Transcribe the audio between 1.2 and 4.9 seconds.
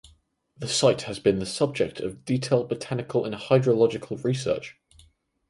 the subject of detailed botanical and hydrological research.